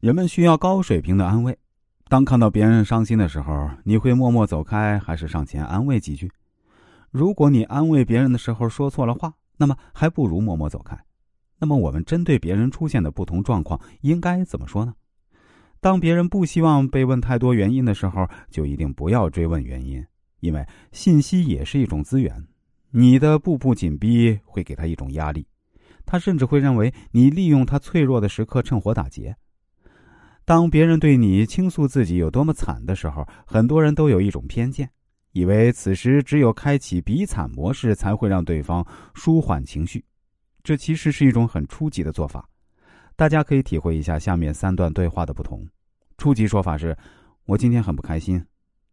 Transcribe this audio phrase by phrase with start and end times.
[0.00, 1.58] 人们需要高水平的安慰。
[2.08, 6.30] 当看到别人伤心的时候，你会默默走开，还是上前安慰几句？
[7.10, 10.98] 如果你安慰别人的时候说错了话，那么还不如默默走开。
[11.58, 14.94] 那么，我们针对别人出现的不同状况，应该怎么说呢？
[15.80, 20.02] 当别人不希望被问太多原因的时候，就一定不要追问原因，
[20.40, 22.42] 因为信息也是一种资源。
[22.90, 25.46] 你的步步紧逼会给他一种压力，
[26.06, 29.36] 他甚至会认为你利用他脆弱的时刻趁火打劫。
[30.50, 34.90] 当别人对你倾诉自己有多么惨的时候，很多人都有一种偏见，
[35.30, 40.04] 以为此时只有开启比惨模式才会让对方舒缓情绪。
[40.64, 42.44] 这其实是一种很初级的做法，
[43.14, 45.64] 大家可以体会一下下面三段对话的不同。
[46.18, 46.98] 初级说法是
[47.46, 48.44] ：“我今天很不开心，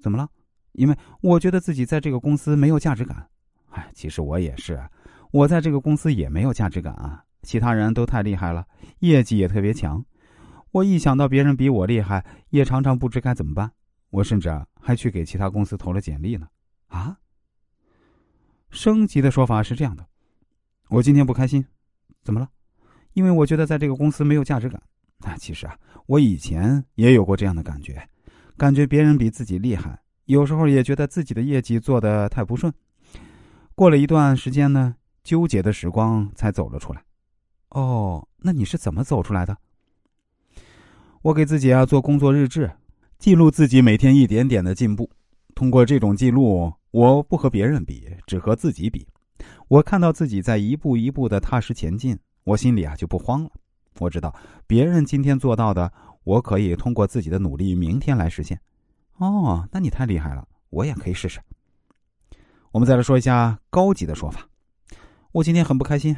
[0.00, 0.26] 怎么了？
[0.72, 3.28] 因为我觉得自己在这个公司没有价值感。
[3.72, 4.82] 哎，其实我也是，
[5.30, 7.22] 我在这个公司也没有价值感啊。
[7.42, 8.64] 其他人都太厉害了，
[9.00, 10.02] 业绩也特别强，
[10.72, 13.70] 我一想到别人比我厉害，也常常不知该怎么办。
[14.10, 16.48] 我甚至还去给其他公司投了简历呢。
[16.88, 17.18] 啊？
[18.70, 20.06] 升级的说法是这样的。”
[20.88, 21.64] 我今天不开心，
[22.22, 22.50] 怎么了？
[23.12, 24.82] 因为我觉得在这个公司没有价值感。
[25.20, 28.08] 啊，其实啊，我以前也有过这样的感觉，
[28.56, 32.72] 感觉别人比自己厉害，有时候也觉得自己的业绩做的太不顺。
[33.74, 37.04] 过了一段时间呢，纠结的时光才走了出来。
[37.70, 39.56] 哦，那你是怎么走出来的？
[41.22, 42.68] 我给自己啊做工作日志，
[43.16, 45.08] 记录自己每天一点点的进步。
[45.54, 49.06] 通过这种记录，我不和别人比，只和自己比。
[49.68, 53.50] 我看到自己在一步一步的踏实前进，我心里啊就不慌了。
[54.00, 54.34] 我知道
[54.66, 55.92] 别人今天做到的，
[56.24, 58.60] 我可以通过自己的努力，明天来实现。
[59.18, 61.38] 哦，那你太厉害了，我也可以试试。
[62.72, 64.48] 我们再来说一下高级的说法。
[65.30, 66.16] 我今天很不开心，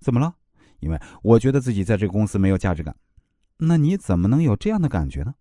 [0.00, 0.34] 怎么了？
[0.80, 2.92] 因为我觉得自己在这个公司没有价值感。
[3.60, 5.34] 那你怎么能有这样的感觉呢？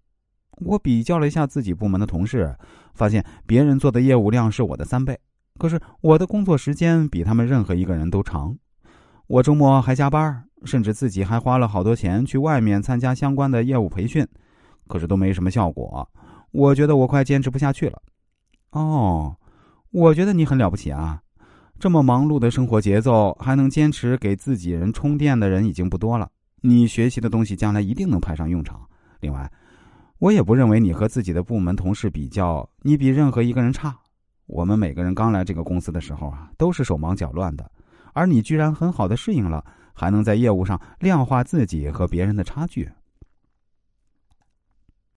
[0.58, 2.56] 我比较了一下自己部门的同事，
[2.94, 5.18] 发现别人做的业务量是我的三倍。
[5.58, 8.58] 可是我的工作时间比他们任何一个人都长，
[9.28, 14.28] 我周末还加班，甚至自己还花了好多钱去外面参加相关的业务培训，
[14.88, 16.10] 可是都没什么效果。
[16.52, 18.02] 我觉得我快坚持不下去了。
[18.72, 19.36] 哦，
[19.92, 21.22] 我觉得你很了不起啊！
[21.80, 26.30] 这么忙碌的生活节奏，还能坚持给自己人充电的人已经不多了。
[26.62, 28.82] 你学习的东西将来一定能派上用场。
[29.20, 29.52] 另外，
[30.18, 33.98] 我也不认为你和自己的部门同事比较，你比任何一个人差。
[34.46, 37.72] 我们每个人刚来这个公司的时候啊，都是手忙脚乱的，
[38.14, 42.90] 而你居然很好的适应了，还能在业务上量化自己和别人的差距，